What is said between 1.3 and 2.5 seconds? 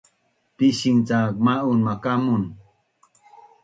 ma’un makamun